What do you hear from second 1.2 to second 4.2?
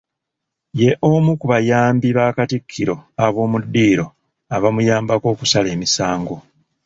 ku bayambi ba Katikkiro ab'omu ddiiro